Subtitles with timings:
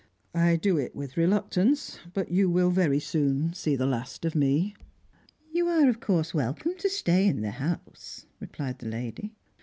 [0.33, 4.73] I do it with reluctance, but you will very soon see the last of me."
[5.53, 9.35] "You are of course welcome to stay in the house," replied the lady.